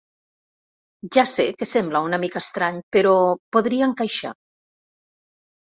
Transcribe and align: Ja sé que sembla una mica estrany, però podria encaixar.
Ja 1.17 1.25
sé 1.31 1.43
que 1.59 1.67
sembla 1.73 2.01
una 2.07 2.19
mica 2.25 2.41
estrany, 2.45 2.79
però 2.97 3.13
podria 3.57 3.91
encaixar. 3.93 4.37